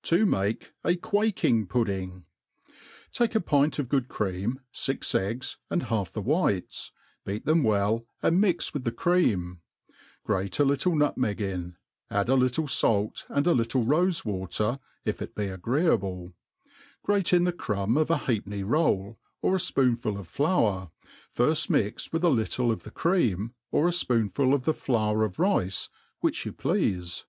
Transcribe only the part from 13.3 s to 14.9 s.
a little rofe*water,